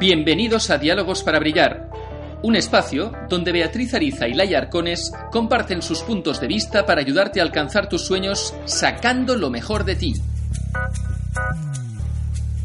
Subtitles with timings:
[0.00, 1.90] Bienvenidos a Diálogos para Brillar,
[2.42, 7.38] un espacio donde Beatriz Ariza y Laia Arcones comparten sus puntos de vista para ayudarte
[7.38, 10.14] a alcanzar tus sueños sacando lo mejor de ti.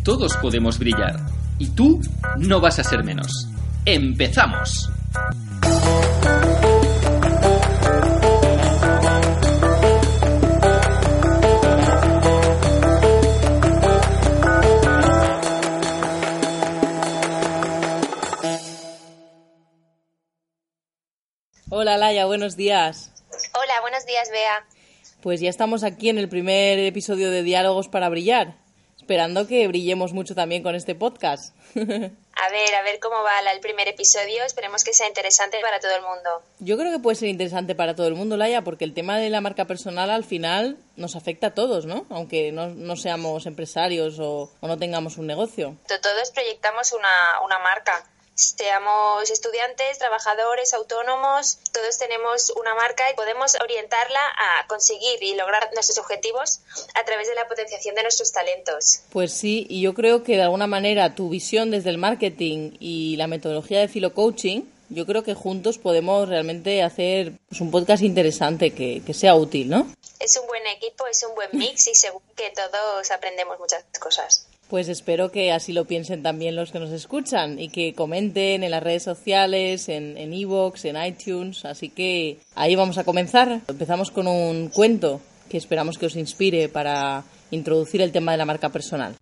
[0.01, 1.19] Todos podemos brillar
[1.59, 1.99] y tú
[2.37, 3.49] no vas a ser menos.
[3.83, 4.89] ¡Empezamos!
[21.85, 23.11] Hola Laia, buenos días.
[23.53, 24.65] Hola, buenos días, Bea.
[25.21, 28.55] Pues ya estamos aquí en el primer episodio de Diálogos para Brillar,
[28.97, 31.55] esperando que brillemos mucho también con este podcast.
[31.75, 34.43] A ver, a ver cómo va el primer episodio.
[34.43, 36.43] Esperemos que sea interesante para todo el mundo.
[36.59, 39.29] Yo creo que puede ser interesante para todo el mundo, Laia, porque el tema de
[39.29, 42.05] la marca personal al final nos afecta a todos, ¿no?
[42.09, 45.77] Aunque no, seamos empresarios o, o, no tengamos un negocio.
[45.87, 48.03] Todos proyectamos una, una marca
[48.35, 55.69] seamos estudiantes, trabajadores, autónomos, todos tenemos una marca y podemos orientarla a conseguir y lograr
[55.73, 56.59] nuestros objetivos
[56.93, 59.01] a través de la potenciación de nuestros talentos.
[59.11, 63.15] Pues sí, y yo creo que de alguna manera tu visión desde el marketing y
[63.15, 68.03] la metodología de filo coaching, yo creo que juntos podemos realmente hacer pues, un podcast
[68.03, 69.87] interesante que, que sea útil, ¿no?
[70.19, 74.47] Es un buen equipo, es un buen mix y seguro que todos aprendemos muchas cosas.
[74.69, 78.71] Pues espero que así lo piensen también los que nos escuchan y que comenten en
[78.71, 81.65] las redes sociales, en Evox, en, en iTunes.
[81.65, 83.61] Así que ahí vamos a comenzar.
[83.67, 88.45] Empezamos con un cuento que esperamos que os inspire para introducir el tema de la
[88.45, 89.13] marca personal.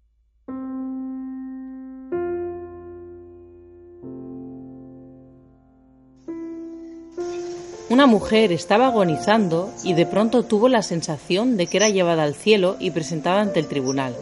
[7.89, 12.33] Una mujer estaba agonizando y de pronto tuvo la sensación de que era llevada al
[12.33, 14.15] cielo y presentada ante el tribunal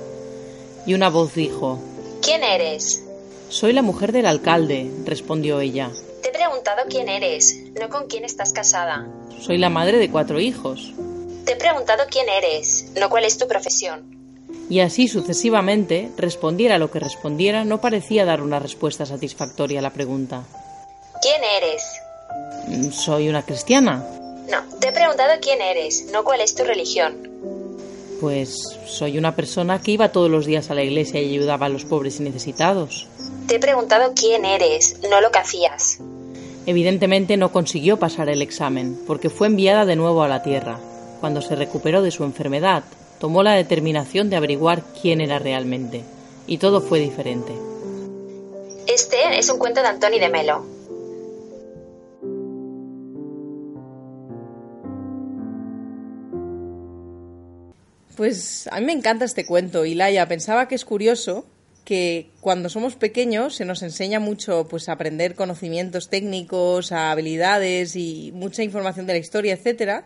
[0.85, 1.79] y una voz dijo
[2.21, 3.03] ¿Quién eres?
[3.49, 5.91] Soy la mujer del alcalde, respondió ella.
[6.21, 9.07] Te he preguntado quién eres, no con quién estás casada.
[9.41, 10.93] Soy la madre de cuatro hijos.
[11.45, 14.21] Te he preguntado quién eres, no cuál es tu profesión.
[14.69, 19.89] Y así sucesivamente, respondiera lo que respondiera, no parecía dar una respuesta satisfactoria a la
[19.91, 20.43] pregunta.
[21.21, 21.83] ¿Quién eres?
[22.67, 24.05] Mm, soy una cristiana.
[24.49, 27.30] No, te he preguntado quién eres, no cuál es tu religión.
[28.21, 31.69] Pues soy una persona que iba todos los días a la iglesia y ayudaba a
[31.69, 33.07] los pobres y necesitados.
[33.47, 35.99] Te he preguntado quién eres, no lo que hacías.
[36.67, 40.79] Evidentemente no consiguió pasar el examen, porque fue enviada de nuevo a la Tierra.
[41.19, 42.83] Cuando se recuperó de su enfermedad,
[43.19, 46.03] tomó la determinación de averiguar quién era realmente.
[46.45, 47.53] Y todo fue diferente.
[48.85, 50.63] Este es un cuento de Antoni de Melo,
[58.21, 60.27] Pues a mí me encanta este cuento, Ilaya.
[60.27, 61.47] Pensaba que es curioso
[61.83, 68.31] que cuando somos pequeños se nos enseña mucho pues a aprender conocimientos técnicos, habilidades y
[68.35, 70.05] mucha información de la historia, etcétera,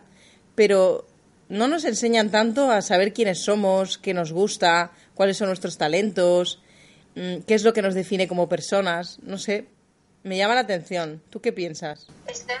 [0.54, 1.06] pero
[1.50, 6.62] no nos enseñan tanto a saber quiénes somos, qué nos gusta, cuáles son nuestros talentos,
[7.16, 9.66] mm, qué es lo que nos define como personas, no sé,
[10.26, 11.22] me llama la atención.
[11.30, 12.08] ¿Tú qué piensas?
[12.26, 12.58] Estoy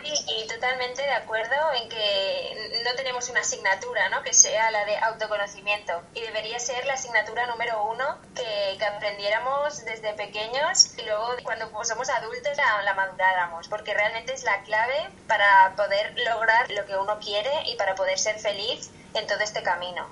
[0.48, 4.22] totalmente de acuerdo en que no tenemos una asignatura ¿no?
[4.22, 9.84] que sea la de autoconocimiento y debería ser la asignatura número uno que, que aprendiéramos
[9.84, 15.10] desde pequeños y luego cuando somos adultos la, la maduráramos porque realmente es la clave
[15.26, 19.62] para poder lograr lo que uno quiere y para poder ser feliz en todo este
[19.64, 20.06] camino.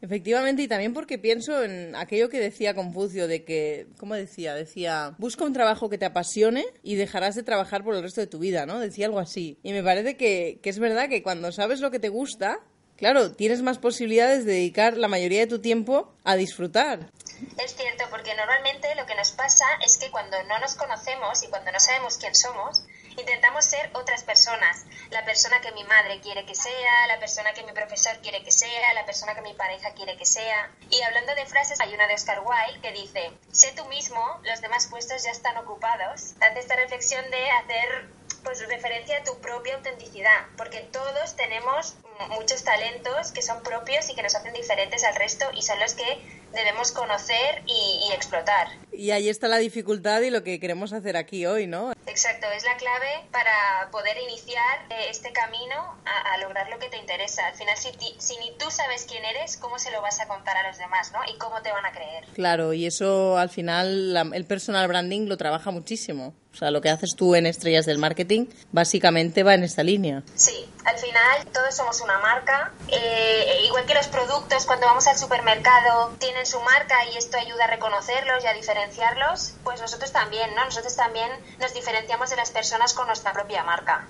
[0.00, 4.54] Efectivamente, y también porque pienso en aquello que decía Confucio, de que, ¿cómo decía?
[4.54, 8.26] Decía, busca un trabajo que te apasione y dejarás de trabajar por el resto de
[8.26, 8.80] tu vida, ¿no?
[8.80, 9.58] Decía algo así.
[9.62, 12.60] Y me parece que, que es verdad que cuando sabes lo que te gusta,
[12.96, 17.10] claro, tienes más posibilidades de dedicar la mayoría de tu tiempo a disfrutar.
[17.58, 21.48] Es cierto, porque normalmente lo que nos pasa es que cuando no nos conocemos y
[21.48, 22.84] cuando no sabemos quién somos,
[23.16, 24.84] intentamos ser otras personas.
[25.10, 28.50] La persona que mi madre quiere que sea, la persona que mi profesor quiere que
[28.50, 30.70] sea, la persona que mi pareja quiere que sea.
[30.90, 34.60] Y hablando de frases, hay una de Oscar Wilde que dice, sé tú mismo, los
[34.60, 36.34] demás puestos ya están ocupados.
[36.40, 38.08] Hace esta reflexión de hacer
[38.42, 41.96] pues referencia a tu propia autenticidad, porque todos tenemos
[42.30, 45.94] muchos talentos que son propios y que nos hacen diferentes al resto y son los
[45.94, 46.04] que
[46.52, 48.68] debemos conocer y, explotar.
[48.92, 51.92] Y ahí está la dificultad y lo que queremos hacer aquí hoy, ¿no?
[52.06, 56.96] Exacto, es la clave para poder iniciar eh, este camino a, lograr lo que te
[56.96, 57.46] interesa.
[57.46, 60.56] Al final, si, si ni tú sabes quién eres, ¿cómo se lo vas a contar
[60.56, 61.18] a los demás, ¿no?
[61.32, 62.24] Y cómo te van a creer.
[62.34, 66.34] Claro, y eso al final el personal branding lo trabaja muchísimo.
[66.52, 70.22] O sea, lo que haces tú en Estrellas del Marketing básicamente va en esta línea.
[70.36, 72.72] Sí, al final todos somos una marca.
[72.88, 77.64] Eh, igual que los productos, cuando vamos al supermercado, tienen su marca y esto ayuda
[77.64, 80.64] a reconocerlos y a diferenciarlos, pues nosotros también, ¿no?
[80.64, 81.30] Nosotros también
[81.60, 84.06] nos diferenciamos de las personas con nuestra propia marca.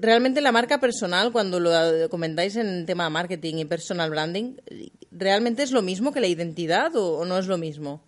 [0.00, 1.70] Realmente la marca personal, cuando lo
[2.10, 4.56] comentáis en tema marketing y personal branding,
[5.10, 8.02] ¿realmente es lo mismo que la identidad o no es lo mismo?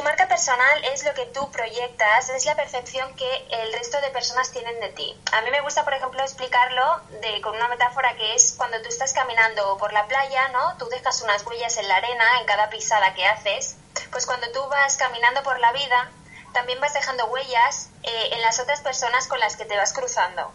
[0.00, 4.08] Tu marca personal es lo que tú proyectas, es la percepción que el resto de
[4.08, 5.14] personas tienen de ti.
[5.30, 8.88] A mí me gusta, por ejemplo, explicarlo de, con una metáfora que es cuando tú
[8.88, 10.74] estás caminando por la playa, ¿no?
[10.78, 13.76] Tú dejas unas huellas en la arena en cada pisada que haces.
[14.10, 16.10] Pues cuando tú vas caminando por la vida,
[16.54, 20.50] también vas dejando huellas eh, en las otras personas con las que te vas cruzando.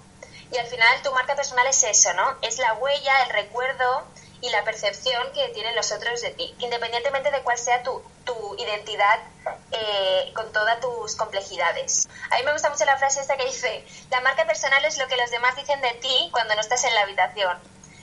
[0.52, 2.36] Y al final tu marca personal es eso, ¿no?
[2.42, 4.08] Es la huella, el recuerdo
[4.42, 8.56] y la percepción que tienen los otros de ti, independientemente de cuál sea tu, tu
[8.58, 9.20] identidad
[9.72, 12.08] eh, con todas tus complejidades.
[12.30, 15.08] A mí me gusta mucho la frase esta que dice, la marca personal es lo
[15.08, 17.58] que los demás dicen de ti cuando no estás en la habitación.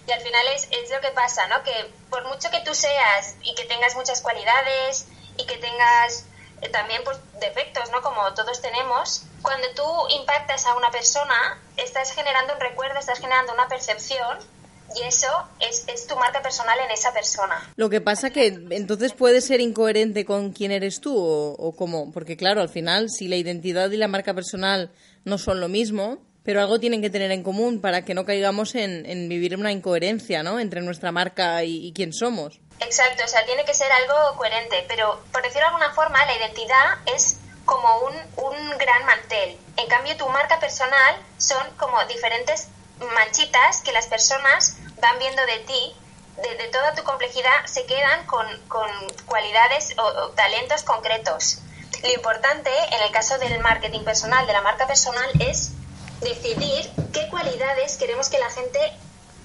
[0.06, 1.62] Y al final es, es lo que pasa, ¿no?
[1.62, 5.06] Que por mucho que tú seas y que tengas muchas cualidades
[5.36, 6.26] y que tengas
[6.60, 8.02] eh, también pues defectos, ¿no?
[8.02, 13.52] Como todos tenemos, cuando tú impactas a una persona, estás generando un recuerdo, estás generando
[13.52, 14.38] una percepción
[14.96, 15.28] y eso
[15.60, 17.72] es, es, tu marca personal en esa persona.
[17.76, 22.12] Lo que pasa que entonces puedes ser incoherente con quién eres tú o, o cómo,
[22.12, 24.90] porque claro, al final si la identidad y la marca personal
[25.24, 28.74] no son lo mismo, pero algo tienen que tener en común para que no caigamos
[28.74, 30.58] en, en vivir una incoherencia, ¿no?
[30.58, 32.60] Entre nuestra marca y, y, quién somos.
[32.80, 36.36] Exacto, o sea, tiene que ser algo coherente, pero por decirlo de alguna forma, la
[36.36, 39.56] identidad es como un, un gran mantel.
[39.76, 42.68] En cambio, tu marca personal son como diferentes
[43.14, 45.96] manchitas que las personas van viendo de ti,
[46.36, 48.46] de, toda tu complejidad, se quedan con,
[49.26, 51.58] cualidades o, talentos concretos.
[52.02, 55.72] Lo importante en el caso del marketing personal, de la marca personal, es
[56.20, 58.78] decidir qué cualidades queremos que la gente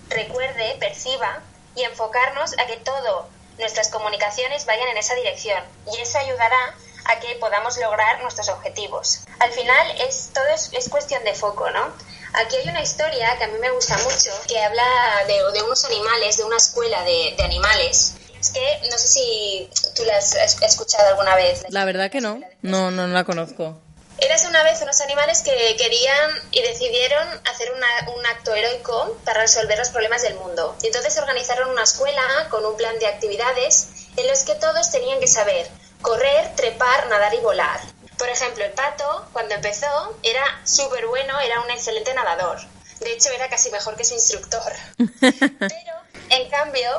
[0.10, 1.40] recuerde, perciba
[1.76, 3.28] y enfocarnos a que todo
[3.60, 5.62] nuestras comunicaciones vayan en esa dirección.
[5.92, 6.76] Y eso ayudará
[7.06, 9.22] a que podamos lograr nuestros objetivos.
[9.40, 11.92] Al final es todo es, es cuestión de foco, ¿no?
[12.38, 14.84] Aquí hay una historia que a mí me gusta mucho, que habla
[15.28, 18.14] de, unos animales, de una escuela de, animales.
[18.40, 21.64] Es que no sé si tú la has escuchado alguna vez.
[21.70, 23.82] La verdad que no, no, no, la conozco.
[24.20, 29.78] Érase una vez unos animales que querían y decidieron hacer un acto heroico para resolver
[29.78, 30.76] los problemas del mundo.
[30.84, 35.20] Y entonces organizaron una escuela con un plan de actividades en los que todos tenían
[35.20, 35.68] que saber
[36.02, 37.80] correr, trepar, nadar y volar.
[38.18, 42.58] Por ejemplo, el pato, cuando empezó, era súper bueno, era un excelente nadador.
[43.00, 44.74] De hecho, era casi mejor que su instructor.
[45.20, 45.94] Pero,
[46.30, 46.90] en cambio,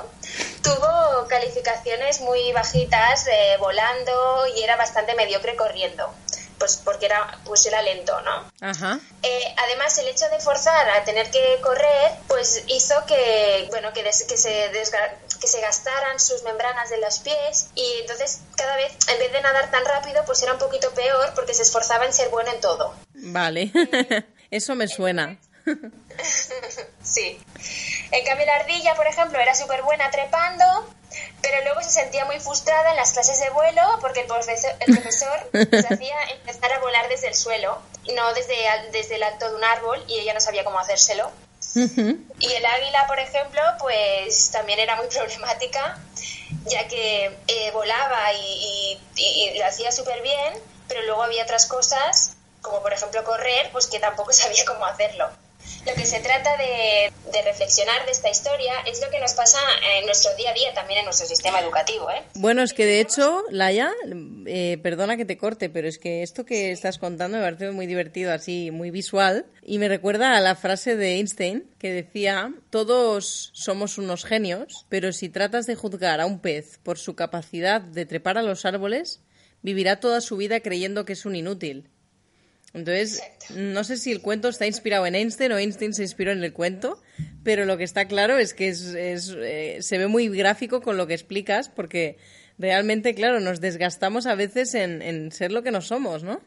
[0.62, 6.12] tuvo calificaciones muy bajitas eh, volando y era bastante mediocre corriendo
[6.58, 8.98] pues porque era pues era lento no Ajá.
[9.22, 14.02] Eh, además el hecho de forzar a tener que correr pues hizo que bueno que,
[14.02, 14.68] que se
[15.40, 19.40] que se gastaran sus membranas de los pies y entonces cada vez en vez de
[19.40, 22.60] nadar tan rápido pues era un poquito peor porque se esforzaba en ser bueno en
[22.60, 22.94] todo.
[23.14, 23.72] Vale.
[24.50, 25.38] Eso me suena.
[27.00, 27.40] Sí.
[28.10, 30.64] En cambio la ardilla por ejemplo era súper buena trepando
[31.40, 34.94] pero luego se sentía muy frustrada en las clases de vuelo porque el profesor, el
[34.94, 37.80] profesor se hacía empezar a volar desde el suelo,
[38.14, 38.54] no desde,
[38.92, 41.30] desde el alto de un árbol, y ella no sabía cómo hacérselo.
[41.74, 45.98] Y el águila, por ejemplo, pues también era muy problemática,
[46.66, 50.54] ya que eh, volaba y, y lo hacía súper bien,
[50.88, 55.28] pero luego había otras cosas, como por ejemplo correr, pues que tampoco sabía cómo hacerlo.
[55.88, 59.58] Lo que se trata de, reflexionar de esta historia es lo que nos pasa
[59.96, 62.10] en nuestro día a día, también en nuestro sistema educativo.
[62.10, 62.24] ¿eh?
[62.34, 63.90] Bueno, es que de hecho, Laia,
[64.44, 67.86] eh, perdona que te corte, pero es que esto que estás contando me parece muy
[67.86, 73.50] divertido, así, muy visual, y me recuerda a la frase de Einstein que decía, todos
[73.54, 78.04] somos unos genios, pero si tratas de juzgar a un pez por su capacidad de
[78.04, 79.22] trepar a los árboles,
[79.62, 81.88] vivirá toda su vida creyendo que es un inútil.
[82.74, 86.44] Entonces, no sé si el cuento está inspirado en Einstein o Einstein se inspiró en
[86.44, 87.00] el cuento,
[87.42, 91.06] pero lo que está claro es que es, eh, se ve muy gráfico con lo
[91.06, 92.18] que explicas, porque
[92.58, 96.42] realmente, claro, nos desgastamos a veces en, en ser lo que no somos, ¿no?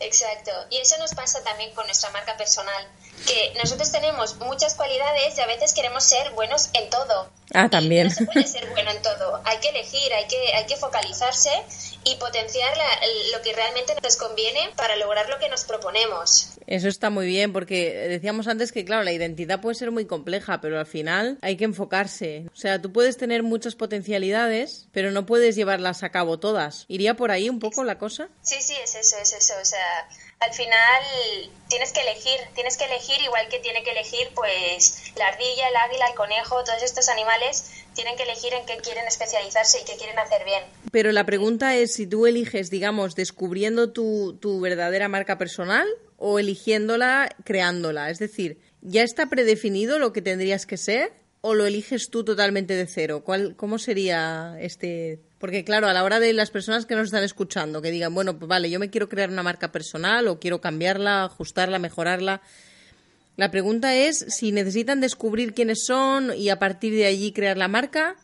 [0.00, 0.50] Exacto.
[0.70, 2.86] Y eso nos pasa también con nuestra marca personal,
[3.26, 7.30] que nosotros tenemos muchas cualidades y a veces queremos ser buenos en todo.
[7.54, 8.08] Ah, también.
[8.08, 9.40] no se puede ser bueno en todo.
[9.44, 11.50] Hay que elegir, hay que, hay que focalizarse
[12.04, 12.72] y potenciar
[13.32, 16.48] lo que realmente nos conviene para lograr lo que nos proponemos.
[16.66, 20.60] Eso está muy bien, porque decíamos antes que, claro, la identidad puede ser muy compleja,
[20.60, 22.46] pero al final hay que enfocarse.
[22.52, 26.84] O sea, tú puedes tener muchas potencialidades, pero no puedes llevarlas a cabo todas.
[26.88, 28.28] ¿Iría por ahí un poco la cosa?
[28.42, 29.54] Sí, sí, es eso, es eso.
[29.60, 30.08] O sea,
[30.42, 31.02] al final
[31.68, 35.76] tienes que elegir, tienes que elegir igual que tiene que elegir pues la ardilla, el
[35.76, 39.96] águila, el conejo, todos estos animales tienen que elegir en qué quieren especializarse y qué
[39.96, 40.62] quieren hacer bien.
[40.90, 46.38] Pero la pregunta es si tú eliges, digamos, descubriendo tu, tu verdadera marca personal o
[46.38, 48.10] eligiéndola creándola.
[48.10, 52.74] Es decir, ¿ya está predefinido lo que tendrías que ser o lo eliges tú totalmente
[52.74, 53.22] de cero?
[53.22, 57.24] ¿Cuál, ¿Cómo sería este porque claro, a la hora de las personas que nos están
[57.24, 60.60] escuchando, que digan, bueno, pues vale, yo me quiero crear una marca personal o quiero
[60.60, 62.42] cambiarla, ajustarla, mejorarla.
[63.36, 67.66] La pregunta es si necesitan descubrir quiénes son y a partir de allí crear la
[67.66, 68.14] marca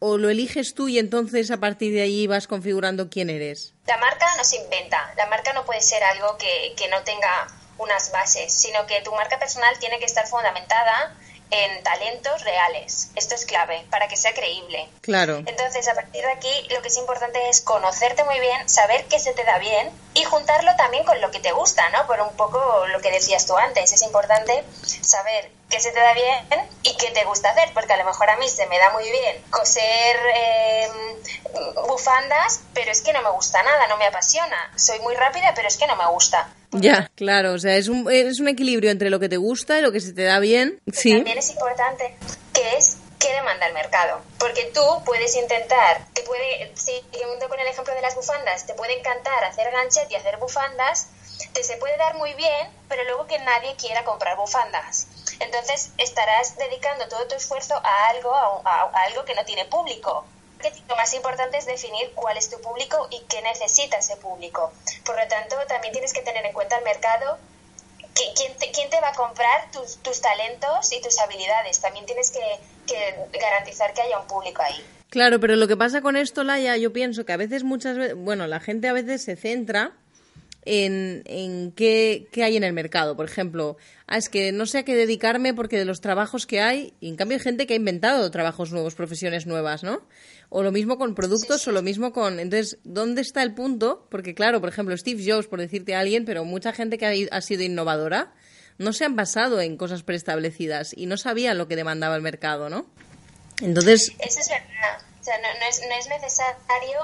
[0.00, 3.72] o lo eliges tú y entonces a partir de allí vas configurando quién eres.
[3.86, 7.46] La marca no se inventa, la marca no puede ser algo que, que no tenga
[7.78, 11.16] unas bases, sino que tu marca personal tiene que estar fundamentada
[11.62, 13.10] en talentos reales.
[13.14, 14.88] Esto es clave para que sea creíble.
[15.00, 15.42] Claro.
[15.46, 19.18] Entonces, a partir de aquí, lo que es importante es conocerte muy bien, saber qué
[19.18, 22.06] se te da bien y juntarlo también con lo que te gusta, ¿no?
[22.06, 23.92] Por un poco lo que decías tú antes.
[23.92, 27.96] Es importante saber qué se te da bien y qué te gusta hacer, porque a
[27.96, 30.88] lo mejor a mí se me da muy bien coser eh,
[31.88, 34.56] bufandas, pero es que no me gusta nada, no me apasiona.
[34.76, 36.48] Soy muy rápida, pero es que no me gusta.
[36.72, 39.82] Ya, claro, o sea, es un, es un equilibrio entre lo que te gusta y
[39.82, 40.80] lo que se te da bien.
[40.92, 41.12] Sí.
[41.12, 42.16] También es importante
[42.52, 44.20] que es qué demanda el mercado.
[44.38, 48.98] Porque tú puedes intentar, te puede, siguiendo con el ejemplo de las bufandas, te puede
[48.98, 51.08] encantar hacer ganchet y hacer bufandas,
[51.52, 55.06] te se puede dar muy bien, pero luego que nadie quiera comprar bufandas.
[55.40, 60.24] Entonces estarás dedicando todo tu esfuerzo a algo, a algo que no tiene público
[60.88, 64.72] lo más importante es definir cuál es tu público y qué necesita ese público.
[65.04, 67.38] Por lo tanto, también tienes que tener en cuenta el mercado,
[68.14, 71.80] quién te, va a comprar tus, tus, talentos y tus habilidades.
[71.80, 72.40] También tienes que,
[72.86, 74.84] que garantizar que haya un público ahí.
[75.10, 78.16] Claro, pero lo que pasa con esto, Laia, yo pienso que a veces, muchas veces,
[78.16, 79.92] bueno, la gente a veces se centra
[80.64, 83.16] en, en qué, qué, hay en el mercado.
[83.16, 86.60] Por ejemplo, ah, es que no sé a qué dedicarme porque de los trabajos que
[86.60, 90.02] hay, y en cambio hay gente que ha inventado trabajos nuevos, profesiones nuevas, ¿no?
[90.48, 92.40] O lo mismo con productos o lo mismo con...
[92.40, 94.06] Entonces, ¿dónde está el punto?
[94.10, 97.40] Porque claro, por ejemplo, Steve Jobs, por decirte a alguien, pero mucha gente que ha,
[97.40, 98.32] sido innovadora,
[98.78, 102.70] no se han basado en cosas preestablecidas y no sabían lo que demandaba el mercado,
[102.70, 102.86] ¿no?
[103.60, 104.12] Entonces...
[104.18, 105.02] Eso es verdad.
[105.20, 107.00] O sea, no, es, no es necesario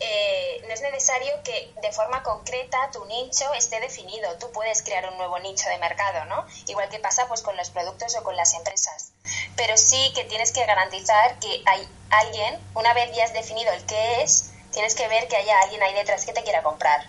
[0.00, 4.36] eh, no es necesario que de forma concreta tu nicho esté definido.
[4.38, 6.44] Tú puedes crear un nuevo nicho de mercado, ¿no?
[6.66, 9.12] Igual que pasa pues con los productos o con las empresas.
[9.56, 13.84] Pero sí que tienes que garantizar que hay alguien, una vez ya has definido el
[13.86, 17.08] qué es, tienes que ver que haya alguien ahí detrás que te quiera comprar.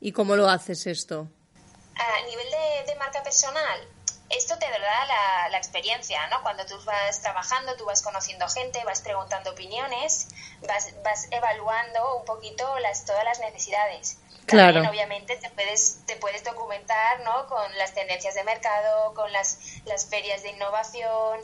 [0.00, 1.28] ¿Y cómo lo haces esto?
[1.96, 2.46] A nivel
[2.86, 3.88] de marca personal,
[4.30, 6.42] esto te da la, experiencia, ¿no?
[6.42, 10.28] Cuando tú vas trabajando, tú vas conociendo gente, vas preguntando opiniones,
[10.66, 14.18] vas, vas evaluando un poquito las, todas las necesidades.
[14.46, 14.82] Claro.
[14.82, 17.46] También, obviamente, te puedes, te puedes documentar, ¿no?
[17.46, 21.40] Con las tendencias de mercado, con las, las ferias de innovación.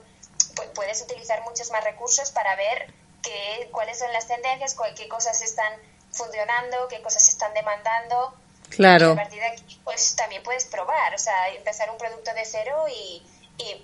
[0.74, 5.72] puedes utilizar muchos más recursos para ver qué, cuáles son las tendencias, qué cosas están
[6.12, 8.34] funcionando, qué cosas están demandando
[8.70, 9.08] Claro.
[9.08, 12.42] Y a partir de aquí, pues también puedes probar, o sea, empezar un producto de
[12.44, 13.22] cero y,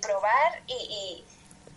[0.01, 1.23] probar y,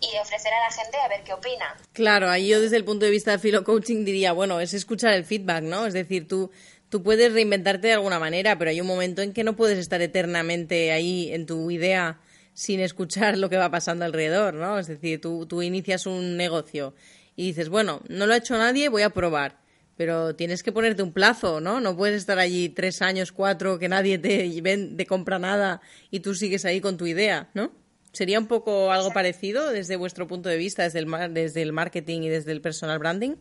[0.01, 1.75] y, ofrecer a la gente a ver qué opina.
[1.93, 5.13] Claro, ahí yo desde el punto de vista de filo coaching diría, bueno, es escuchar
[5.13, 5.85] el feedback, ¿no?
[5.85, 6.51] Es decir, tú,
[6.89, 10.01] tú puedes reinventarte de alguna manera, pero hay un momento en que no puedes estar
[10.01, 12.19] eternamente ahí en tu idea
[12.53, 14.79] sin escuchar lo que va pasando alrededor, ¿no?
[14.79, 16.95] Es decir, tú, tú inicias un negocio
[17.35, 19.59] y dices, bueno, no lo ha hecho nadie, voy a probar
[19.97, 21.81] pero tienes que ponerte un plazo, ¿no?
[21.81, 24.61] No puedes estar allí tres años, cuatro, que nadie te,
[24.95, 27.71] te compra nada y tú sigues ahí con tu idea, ¿no?
[28.13, 32.21] ¿Sería un poco algo parecido desde vuestro punto de vista, desde el, desde el marketing
[32.21, 33.35] y desde el personal branding?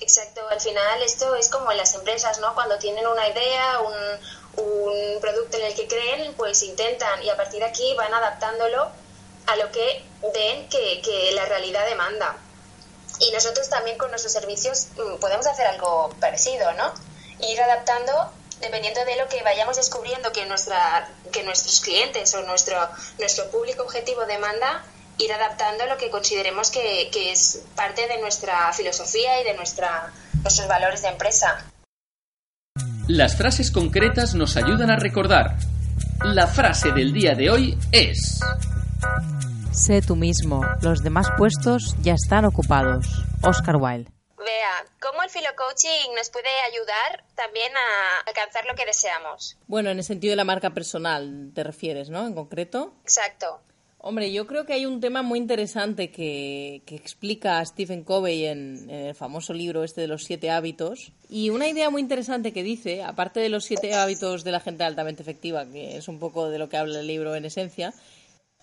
[0.00, 2.54] Exacto, al final esto es como en las empresas, ¿no?
[2.54, 7.36] Cuando tienen una idea, un, un producto en el que creen, pues intentan y a
[7.36, 8.90] partir de aquí van adaptándolo
[9.46, 10.02] a lo que
[10.34, 12.36] ven que, que la realidad demanda.
[13.20, 16.92] Y nosotros también con nuestros servicios mm, podemos hacer algo parecido, ¿no?
[17.40, 22.76] Ir adaptando dependiendo de lo que vayamos descubriendo que nuestra que nuestros clientes o nuestro
[23.18, 24.82] nuestro público objetivo demanda
[25.18, 30.12] ir adaptando lo que consideremos que, que es parte de nuestra filosofía y de nuestra
[30.42, 31.64] nuestros valores de empresa
[33.06, 35.56] Las frases concretas nos ayudan a recordar.
[36.24, 38.40] La frase del día de hoy es...
[39.72, 43.06] Sé tú mismo, los demás puestos ya están ocupados.
[43.42, 44.10] Oscar Wilde.
[44.38, 49.56] Vea, ¿cómo el filo coaching nos puede ayudar también a alcanzar lo que deseamos?
[49.66, 52.26] Bueno, en el sentido de la marca personal te refieres, ¿no?
[52.26, 52.94] En concreto.
[53.02, 53.60] Exacto.
[53.98, 58.88] Hombre, yo creo que hay un tema muy interesante que, que explica Stephen Covey en,
[58.88, 61.12] en, el famoso libro este de los siete hábitos.
[61.28, 64.84] Y una idea muy interesante que dice, aparte de los siete hábitos de la gente
[64.84, 67.92] altamente efectiva, que es un poco de lo que habla el libro en esencia,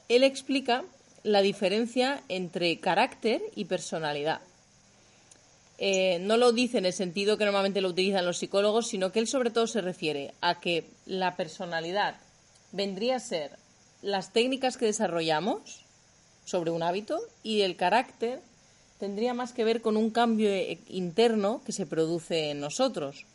[0.10, 0.84] él explica
[1.24, 4.42] la diferencia entre carácter y personalidad.
[5.78, 9.20] Eh, no lo dice en el sentido que normalmente lo utilizan los psicólogos, sino que
[9.20, 12.16] él sobre todo se refiere a que la personalidad
[12.72, 13.52] vendría a ser
[14.02, 15.84] las técnicas que desarrollamos
[16.46, 18.40] sobre un hábito y el carácter
[19.00, 20.50] tendría más que ver con un cambio
[20.88, 23.26] interno que se produce en nosotros.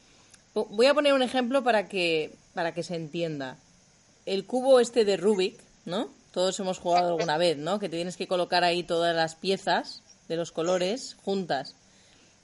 [0.55, 3.59] Voy a poner un ejemplo para que, para que se entienda.
[4.27, 6.09] El cubo este de Rubik, ¿no?
[6.33, 7.79] Todos hemos jugado alguna vez, ¿no?
[7.79, 11.75] Que te tienes que colocar ahí todas las piezas de los colores juntas.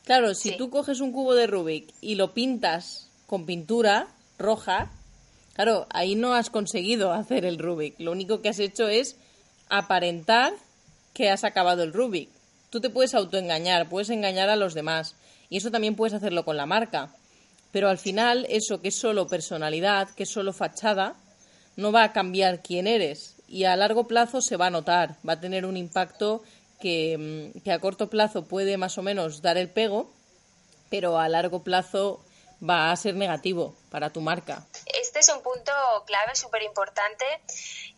[0.05, 0.57] Claro, si Sí.
[0.57, 4.90] tú coges un cubo de Rubik y lo pintas con pintura roja,
[5.55, 7.95] claro, ahí no has conseguido hacer el Rubik.
[7.99, 9.16] Lo único que has hecho es
[9.69, 10.52] aparentar
[11.12, 12.28] que has acabado el Rubik.
[12.71, 15.14] Tú te puedes autoengañar, puedes engañar a los demás.
[15.49, 17.14] Y eso también puedes hacerlo con la marca.
[17.73, 21.14] Pero al final, eso que es solo personalidad, que es solo fachada,
[21.76, 23.36] no va a cambiar quién eres.
[23.49, 26.43] Y a largo plazo se va a notar, va a tener un impacto
[26.81, 30.11] que, mm, que a corto plazo puede más o menos dar el pego,
[30.91, 32.23] pero a largo plazo
[32.62, 34.67] va a ser negativo para tu marca.
[34.87, 35.73] Este es un punto
[36.07, 37.25] clave, súper importante.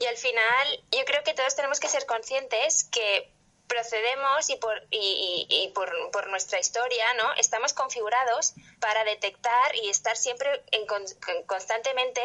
[0.01, 3.31] Y al final, yo creo que todos tenemos que ser conscientes que
[3.69, 7.35] procedemos y por, y, por, por nuestra historia, ¿no?
[7.35, 12.21] Estamos configurados para detectar y estar siempre en con- con- constantemente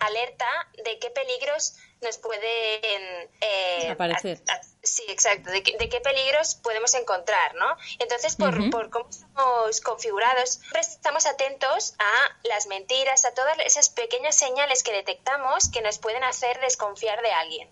[0.00, 0.46] alerta
[0.84, 4.40] de qué peligros nos pueden eh, Aparecer.
[4.48, 7.76] a- a- sí, exacto, de, qué- de qué peligros podemos encontrar, ¿no?
[7.98, 14.36] Entonces, por, cómo estamos configurados, siempre estamos atentos a las mentiras, a todas esas pequeñas
[14.36, 17.68] señales que detectamos que nos pueden hacer desconfiar de alguien.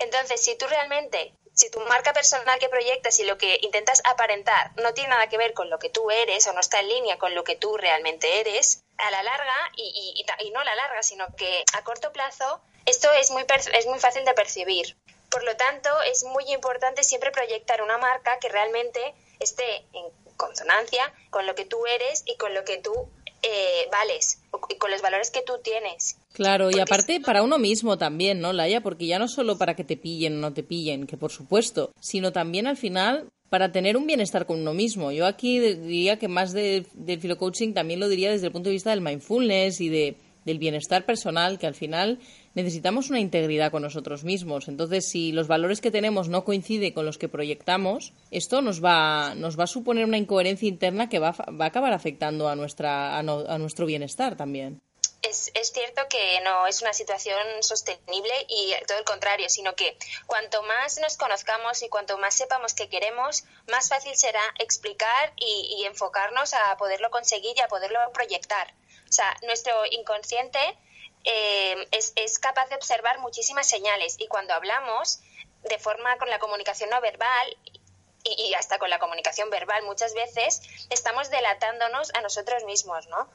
[0.00, 4.72] Entonces, si tú realmente, si tu marca personal que proyectas y lo que intentas aparentar
[4.76, 7.18] no tiene nada que ver con lo que tú eres o no está en línea
[7.18, 10.74] con lo que tú realmente eres, a la larga, y, y- y no a la
[10.74, 13.42] larga, sino que a corto plazo, esto es muy,
[13.78, 14.96] es muy fácil de percibir.
[15.30, 19.00] Por lo tanto, es muy importante siempre proyectar una marca que realmente
[19.38, 20.04] esté en
[20.36, 22.92] consonancia con lo que tú eres y con lo que tú
[23.42, 24.38] eh, vales
[24.68, 26.16] y con los valores que tú tienes.
[26.32, 28.80] Claro, y aparte para uno mismo también, ¿no, Laia?
[28.82, 31.92] Porque ya no solo para que te pillen o no te pillen, que por supuesto,
[32.00, 35.10] sino también al final para tener un bienestar con uno mismo.
[35.12, 38.74] Yo aquí diría que más de- del filocoaching también lo diría desde el punto de
[38.74, 40.16] vista del mindfulness y de,
[40.50, 42.18] del bienestar personal, que al final
[42.54, 44.68] necesitamos una integridad con nosotros mismos.
[44.68, 49.34] Entonces, si los valores que tenemos no coinciden con los que proyectamos, esto nos va,
[49.36, 53.16] nos va a suponer una incoherencia interna que va, va a acabar afectando a, nuestra,
[53.18, 54.80] a no- a nuestro bienestar también.
[55.22, 59.96] es, es cierto que no es una situación sostenible y todo el contrario, sino que
[60.26, 65.84] cuanto más nos conozcamos y cuanto más sepamos que queremos, más fácil será explicar y
[65.84, 68.72] enfocarnos a poderlo conseguir y a poderlo proyectar.
[69.10, 70.58] O sea, nuestro inconsciente
[71.24, 75.20] eh, es, es capaz de observar muchísimas señales y cuando hablamos
[75.64, 77.56] de forma con la comunicación no verbal
[78.22, 83.28] y, y hasta con la comunicación verbal muchas veces estamos delatándonos a nosotros mismos, ¿no?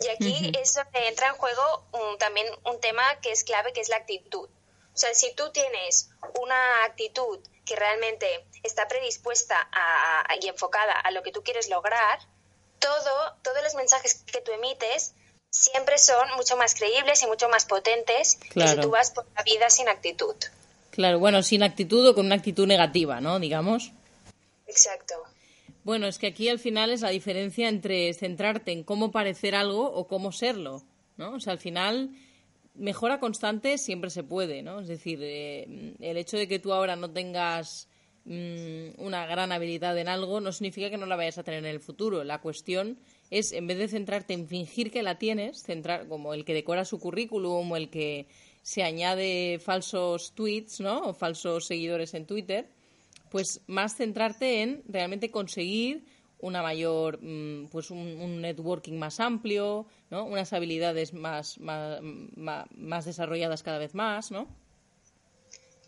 [0.00, 3.80] Y aquí es donde entra en juego un- también un tema que es clave, que
[3.80, 4.48] es la actitud.
[4.94, 10.92] O sea, si tú tienes una actitud que realmente está predispuesta a- a- y enfocada
[10.92, 12.18] a lo que tú quieres lograr,
[12.78, 15.14] todo, todos los mensajes que tú emites
[15.52, 19.42] siempre son mucho más creíbles y mucho más potentes que si tú vas por la
[19.42, 20.34] vida sin actitud.
[20.90, 23.38] Claro, bueno, sin actitud o con una actitud negativa, ¿no?
[23.38, 23.92] Digamos.
[24.66, 25.14] Exacto.
[25.84, 29.92] Bueno, es que aquí al final es la diferencia entre centrarte en cómo parecer algo
[29.92, 30.82] o cómo serlo,
[31.18, 31.34] ¿no?
[31.34, 32.10] O sea, al final
[32.74, 34.80] mejora constante siempre se puede, ¿no?
[34.80, 37.88] Es decir, eh, el hecho de que tú ahora no tengas
[38.24, 41.70] mm, una gran habilidad en algo no significa que no la vayas a tener en
[41.70, 42.24] el futuro.
[42.24, 42.98] La cuestión
[43.38, 46.84] es, en vez de centrarte en fingir que la tienes, centrar como el que decora
[46.84, 48.26] su currículum o el que
[48.62, 51.00] se añade falsos tweets, ¿no?
[51.08, 52.68] O falsos seguidores en Twitter,
[53.30, 56.04] pues más centrarte en realmente conseguir
[56.38, 60.24] una mayor, mm, pues un, un networking más amplio, ¿no?
[60.24, 62.00] Unas habilidades más, más,
[62.36, 64.46] ma- más desarrolladas cada vez más, ¿no?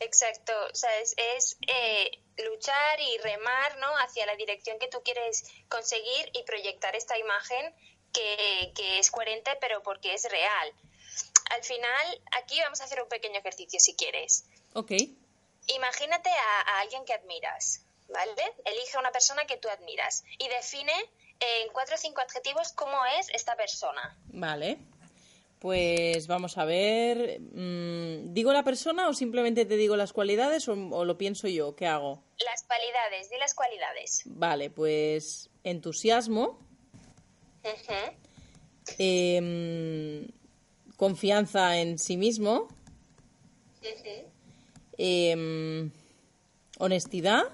[0.05, 2.11] Exacto, o sea, es, es, eh,
[2.51, 3.89] luchar y remar ¿no?
[3.99, 7.75] hacia la dirección que tú quieres conseguir y proyectar esta imagen
[8.13, 10.73] que, que es coherente, pero porque es real.
[11.51, 14.45] Al final, aquí vamos a hacer un pequeño ejercicio si quieres.
[14.75, 14.93] Ok.
[15.69, 18.55] Imagínate a, a alguien que admiras, ¿vale?
[18.65, 20.93] Elige a una persona que tú admiras y define
[21.41, 24.17] en cuatro o cinco adjetivos cómo es esta persona.
[24.27, 24.79] Vale.
[25.65, 27.41] Pues vamos a ver.
[27.41, 31.75] mm, ¿Digo la persona o simplemente te digo las cualidades o, o lo pienso yo?
[31.75, 32.23] ¿Qué hago?
[32.45, 34.21] Las cualidades, di las cualidades.
[34.27, 36.59] Vale, pues entusiasmo,
[38.99, 40.29] em,
[40.99, 42.69] confianza en sí mismo,
[44.99, 45.91] em,
[46.79, 47.45] honestidad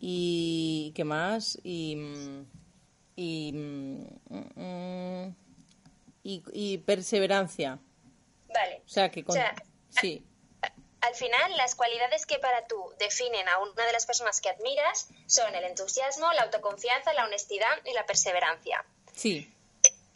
[0.00, 1.60] y ¿qué más?
[1.62, 2.60] Y mm,
[3.22, 4.04] y, mm,
[6.30, 7.78] y, y perseverancia.
[8.52, 8.82] Vale.
[8.86, 9.36] O sea que con...
[9.36, 9.54] O sea,
[9.88, 10.24] sí,
[11.00, 15.08] Al final, las cualidades que para tú definen a una de las personas que admiras
[15.26, 18.84] son el entusiasmo, la autoconfianza, la honestidad y la perseverancia.
[19.14, 19.52] sí,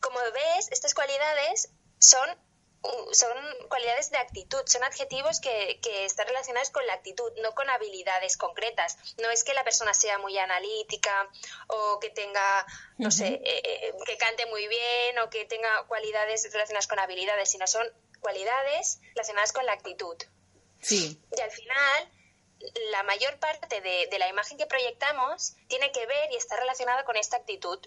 [0.01, 2.29] Como ves, estas cualidades son,
[3.13, 3.37] son
[3.69, 8.37] cualidades de actitud, son adjetivos que, que están relacionados con la actitud, no con habilidades
[8.37, 8.97] concretas.
[9.23, 11.29] No es que la persona sea muy analítica
[11.69, 12.67] o que tenga,
[12.99, 17.51] no sé, eh, eh, que cante muy bien o que tenga cualidades relacionadas con habilidades,
[17.51, 17.87] sino son
[18.21, 20.17] cualidades relacionadas con la actitud.
[20.81, 22.13] sí, Y al final,
[22.91, 27.05] la mayor parte de, de la imagen que proyectamos tiene que ver y está relacionada
[27.05, 27.79] con esta actitud.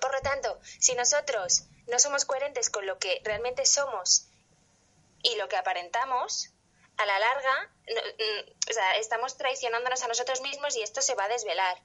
[0.00, 4.26] Por lo tanto, si nosotros no somos coherentes con lo que realmente somos
[5.22, 6.50] y lo que aparentamos,
[6.98, 11.14] a la larga no- mm, o sea, estamos traicionándonos a nosotros mismos y esto se
[11.14, 11.76] va a desvelar.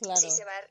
[0.00, 0.20] claro.
[0.20, 0.64] Sí, se va a-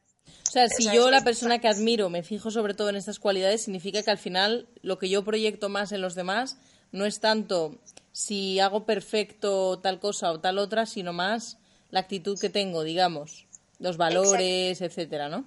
[0.47, 3.63] O sea, si yo la persona que admiro me fijo sobre todo en estas cualidades,
[3.63, 6.58] significa que al final lo que yo proyecto más en los demás
[6.91, 7.75] no es tanto
[8.12, 11.58] si hago perfecto tal cosa o tal otra, sino más
[11.89, 13.45] la actitud que tengo, digamos,
[13.80, 15.45] los valores, etcétera, ¿no?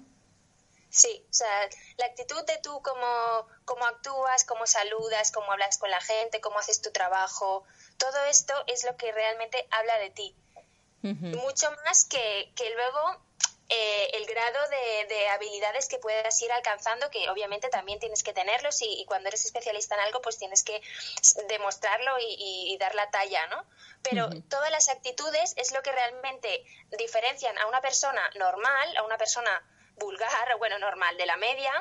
[0.95, 5.91] Sí, o sea, la actitud de tú, cómo, cómo actúas, cómo saludas, cómo hablas con
[5.91, 7.65] la gente, cómo haces tu trabajo,
[7.99, 10.37] todo esto es lo que realmente habla de ti.
[11.37, 13.21] Mucho más que, que luego
[13.71, 18.33] eh, el grado de, de habilidades que puedas ir alcanzando, que obviamente también tienes que
[18.33, 20.81] tenerlos y, y cuando eres especialista en algo, pues tienes que
[21.49, 23.65] demostrarlo y, y- y dar la talla, ¿no?
[24.03, 26.65] Pero todas las actitudes es lo que realmente
[26.99, 29.51] diferencian a una persona normal, a una persona
[29.97, 31.73] vulgar, bueno, normal, de la media,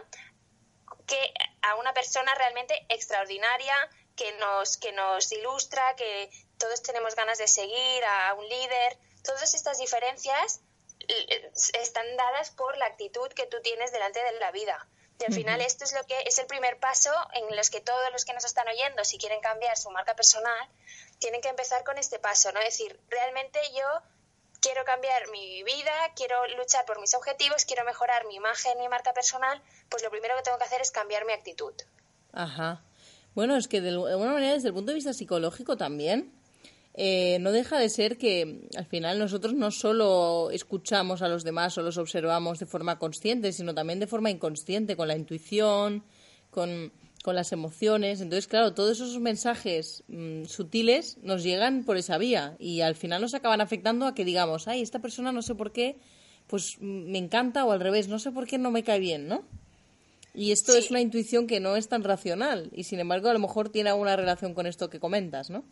[1.07, 3.75] que a una persona realmente extraordinaria
[4.15, 8.97] que nos, que nos ilustra, que todos tenemos ganas de seguir, a un líder.
[9.23, 10.61] Todas estas diferencias
[11.07, 14.87] eh, están dadas por la actitud que tú tienes delante de la vida.
[15.19, 18.11] Y al final esto es lo que es el primer paso en los que todos
[18.11, 20.67] los que nos están oyendo, si quieren cambiar su marca personal,
[21.19, 22.59] tienen que empezar con este paso, ¿no?
[22.59, 23.85] Es decir, realmente yo
[24.63, 29.13] quiero cambiar mi vida, quiero luchar por mis objetivos, quiero mejorar mi imagen, mi marca
[29.13, 31.73] personal, pues lo primero que tengo que hacer es cambiar mi actitud.
[32.31, 32.81] Ajá.
[33.35, 36.31] Bueno, es que de alguna manera, desde el punto de vista psicológico también,
[36.93, 41.77] eh, no deja de ser que al final nosotros no solo escuchamos a los demás
[41.77, 46.05] o los observamos de forma consciente, sino también de forma inconsciente, con la intuición,
[46.51, 48.21] con, con las emociones.
[48.21, 53.21] Entonces, claro, todos esos mensajes mm, sutiles nos llegan por esa vía y al final
[53.21, 55.97] nos acaban afectando a que digamos, ay, esta persona no sé por qué,
[56.47, 59.27] pues mm, me encanta o al revés, no sé por qué no me cae bien,
[59.27, 59.43] ¿no?
[60.35, 60.79] Y esto Sí.
[60.79, 63.89] es una intuición que no es tan racional y sin embargo a lo mejor tiene
[63.91, 65.63] alguna relación con esto que comentas, ¿no?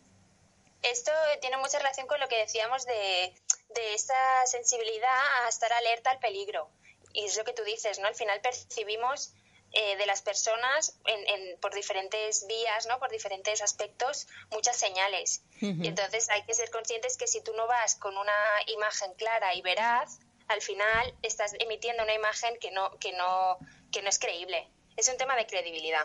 [0.82, 3.34] Esto tiene mucha relación con lo que decíamos de,
[3.74, 4.14] de esta
[4.46, 6.68] sensibilidad a estar alerta al peligro.
[7.12, 8.06] Y es lo que tú dices, ¿no?
[8.06, 9.34] Al final percibimos
[9.72, 12.98] eh, de las personas en, en- por diferentes vías, ¿no?
[12.98, 15.42] Por diferentes aspectos, muchas señales.
[15.60, 18.32] Y entonces hay que ser conscientes que si tú no vas con una
[18.66, 23.58] imagen clara y veraz, al final estás emitiendo una imagen que no, que no,
[23.90, 24.68] que no es creíble.
[24.96, 26.02] Es un tema de credibilidad.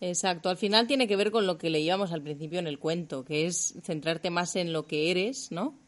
[0.00, 3.24] Exacto, al final tiene que ver con lo que leíamos al principio en el cuento,
[3.24, 5.78] que es centrarte más en lo que eres, ¿no?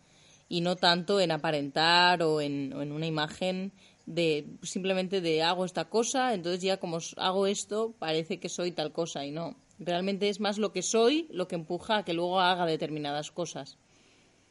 [0.49, 3.73] Y no tanto en aparentar o en, o en una imagen
[4.07, 8.93] de simplemente de hago esta cosa, entonces ya como hago esto parece que soy tal
[8.93, 9.57] cosa y no.
[9.79, 13.79] Realmente es más lo que soy lo que empuja a que luego haga determinadas cosas.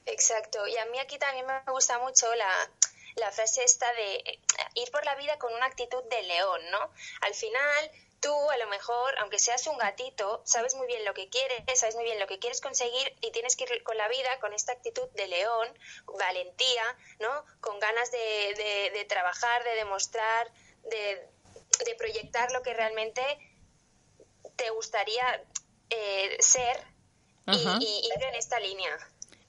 [0.06, 0.68] Exacto.
[0.68, 2.72] Y a mí aquí también me gusta mucho la,
[3.16, 4.40] la frase esta de eh,
[4.76, 6.80] ir por la vida con una actitud de león, ¿no?
[7.22, 11.28] Al final, tú a lo mejor, aunque seas un gatito, sabes muy bien lo que
[11.28, 14.30] quieres, sabes muy bien lo que quieres conseguir y tienes que ir con la vida
[14.40, 15.68] con esta actitud de león,
[16.18, 16.84] valentía,
[17.20, 17.44] ¿no?
[17.60, 20.48] Con ganas de, de- de trabajar, de demostrar,
[20.84, 21.28] de,
[21.86, 23.22] de proyectar lo que realmente
[24.56, 25.44] te gustaría
[25.90, 26.78] eh, ser
[27.82, 28.98] y ir en esta línea.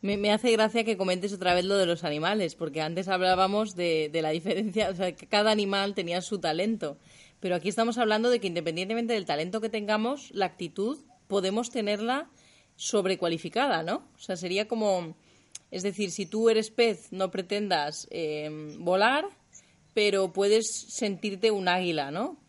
[0.00, 4.08] Me, hace gracia que comentes otra vez lo de los animales, porque antes hablábamos de,
[4.10, 6.96] de la diferencia, o sea, que cada animal tenía su talento.
[7.42, 12.30] Pero aquí estamos hablando de que independientemente del talento que tengamos, la actitud podemos tenerla
[12.76, 14.08] sobrecualificada, ¿no?
[14.14, 15.16] O sea, sería como,
[15.72, 19.24] es decir, si tú eres pez, no pretendas eh, volar,
[19.92, 22.40] pero puedes sentirte un águila, ¿no?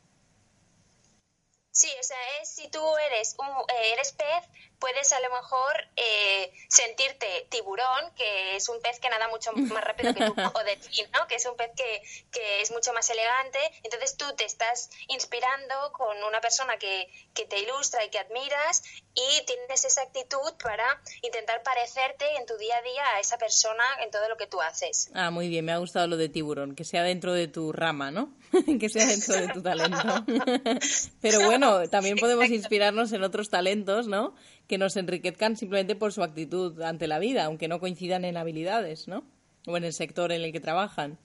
[1.71, 5.73] Sí, o sea, es si tú eres un eh, eres pez, puedes a lo mejor
[5.95, 10.63] eh, sentirte tiburón, que es un pez que nada mucho más rápido que tú, o
[10.65, 11.25] delfín, ¿no?
[11.27, 13.59] Que es un pez que, que, es mucho más elegante.
[13.83, 18.83] Entonces tú te estás inspirando con una persona que, que te ilustra y que admiras
[19.13, 23.85] y tienes esa actitud para intentar parecerte en tu día a día a esa persona
[24.03, 25.09] en todo lo que tú haces.
[25.13, 28.11] Ah, muy bien, me ha gustado lo de tiburón, que sea dentro de tu rama,
[28.11, 28.33] ¿no?
[28.81, 30.25] que sea dentro de tu talento.
[31.21, 34.33] Pero bueno, bueno, también podemos inspirarnos en otros talentos, ¿no?
[34.73, 39.07] Que nos enriquezcan simplemente por su actitud ante la vida, aunque no coincidan en habilidades,
[39.07, 39.23] ¿no?
[39.67, 41.19] O en el sector en el que trabajan.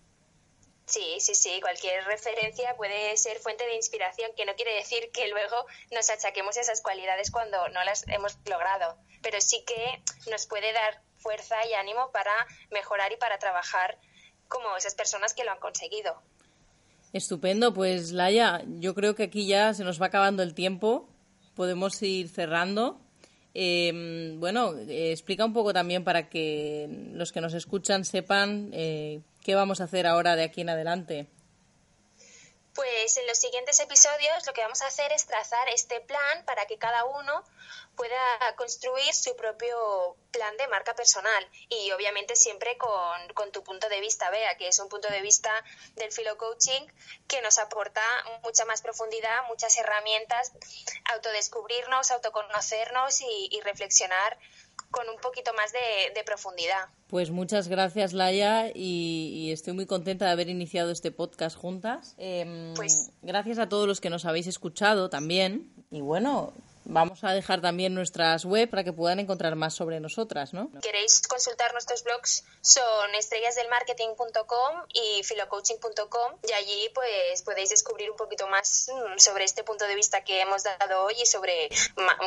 [0.84, 5.28] Sí, sí, sí, cualquier referencia puede ser fuente de inspiración, que no quiere decir que
[5.28, 10.70] luego nos achaquemos esas cualidades cuando no las hemos logrado, pero sí que nos puede
[10.74, 12.34] dar fuerza y ánimo para
[12.70, 13.98] mejorar y para trabajar
[14.48, 16.20] como esas personas que lo han conseguido.
[17.14, 21.08] Estupendo, pues Laia, yo creo que aquí ya se nos va acabando el tiempo,
[21.54, 23.07] podemos ir cerrando.
[23.60, 29.18] Em, bueno, eh, explica un poco también para que los que nos escuchan sepan eh,
[29.42, 31.26] qué vamos a hacer ahora de aquí en adelante.
[32.78, 36.64] Pues en los siguientes episodios lo que vamos a hacer es trazar este plan para
[36.66, 37.42] que cada uno
[37.96, 41.44] pueda construir su propio plan de marca personal.
[41.70, 45.50] Y obviamente siempre con, tu punto de vista, vea que es un punto de vista
[45.96, 46.86] del filo coaching
[47.26, 48.00] que nos aporta
[48.44, 50.52] mucha más profundidad, muchas herramientas,
[51.06, 54.38] autodescubrirnos, autoconocernos y, reflexionar
[54.90, 56.88] con un poquito más de, profundidad.
[57.06, 62.14] Pues muchas gracias, Laia, y, estoy muy contenta de haber iniciado este podcast juntas.
[62.18, 65.72] Em, pues, gracias a todos los que nos habéis escuchado también.
[65.90, 66.52] Y bueno,
[66.90, 70.70] Vamos a dejar también nuestras web para que puedan encontrar más sobre nosotras, ¿no?
[70.80, 72.44] ¿Queréis consultar nuestros blogs?
[72.62, 79.64] Son estrellasdelmarketing.com y filocoaching.com y allí pues podéis descubrir un poquito más mm, sobre este
[79.64, 81.68] punto de vista que hemos dado hoy y sobre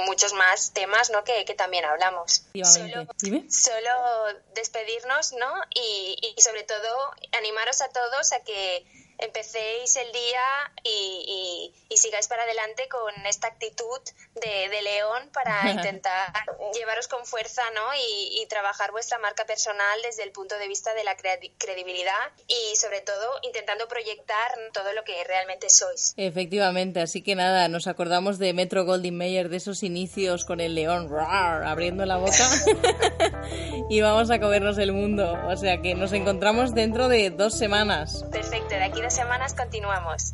[0.05, 1.23] muchos más temas, ¿no?
[1.23, 2.43] Que, también hablamos.
[2.63, 3.07] Solo,
[3.49, 5.51] solo, despedirnos, ¿no?
[5.73, 8.85] y sobre todo animaros a todos a que
[9.21, 13.99] empecéis el día y, sigáis para adelante con esta actitud
[14.33, 16.33] de, león para intentar
[16.73, 17.81] llevaros con fuerza ¿no?
[17.95, 22.99] Y, trabajar vuestra marca personal desde el punto de vista de la credibilidad y sobre
[22.99, 26.13] todo intentando proyectar todo lo que realmente sois.
[26.17, 30.75] Efectivamente, así que nada, nos acordamos de Metro Goldwyn Mayer, de esos inicios con el
[30.75, 32.33] león abriendo la boca
[33.89, 35.37] y vamos a comernos el mundo.
[35.47, 38.25] O sea que nos encontramos dentro de dos semanas.
[38.31, 40.33] Perfecto, de aquí dos semanas continuamos.